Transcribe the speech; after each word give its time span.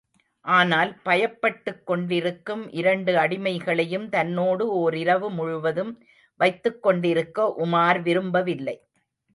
ஆனால் 0.45 0.91
பயப்பட்டுக் 1.03 1.85
கொண்டிருக்கும் 1.85 2.71
இரண்டு 2.71 3.13
அடிமைகளையும் 3.15 4.09
தன்னோடு 4.09 4.67
ஓர் 4.79 4.95
இரவு 4.95 5.29
முழுவதும் 5.31 5.93
வைத்துக் 6.39 6.81
கொண்டிருக்க 6.83 7.53
உமார் 7.59 8.01
விரும்பவில்லை. 8.01 8.77